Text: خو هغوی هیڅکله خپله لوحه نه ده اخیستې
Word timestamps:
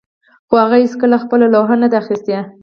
خو 0.47 0.53
هغوی 0.63 0.81
هیڅکله 0.85 1.17
خپله 1.23 1.45
لوحه 1.53 1.75
نه 1.81 1.87
ده 1.91 1.95
اخیستې 2.01 2.37